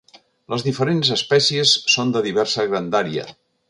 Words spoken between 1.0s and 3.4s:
espècies són de diversa grandària.